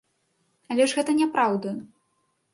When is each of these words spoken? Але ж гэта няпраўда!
Але 0.75 0.87
ж 0.93 0.97
гэта 1.01 1.11
няпраўда! 1.21 1.77